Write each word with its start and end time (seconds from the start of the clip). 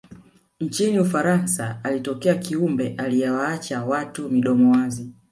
nchini 0.59 0.99
ufaransa 0.99 1.79
alitokea 1.83 2.35
kiumbe 2.35 2.95
aliyewaacha 2.97 3.85
watu 3.85 4.29
midomo 4.29 4.71
wazi 4.71 5.13